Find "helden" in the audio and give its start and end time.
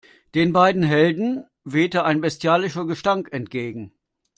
0.81-1.45